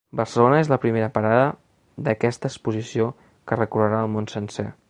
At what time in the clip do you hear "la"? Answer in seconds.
0.71-0.77